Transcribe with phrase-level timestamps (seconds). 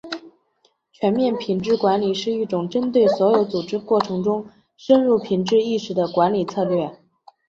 [0.91, 6.97] 全面品质管理是一种针对所有组织过程中深入品质意识的管理策略。